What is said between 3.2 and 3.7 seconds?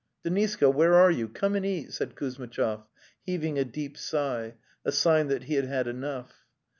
heaving a